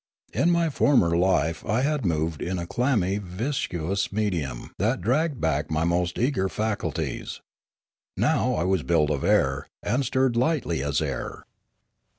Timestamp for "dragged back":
4.99-5.69